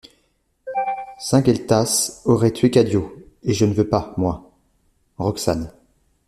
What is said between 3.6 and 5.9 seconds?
ne veux pas, moi! ROXANE.